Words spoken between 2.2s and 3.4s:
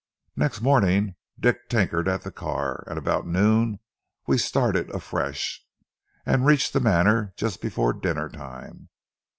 the car, and about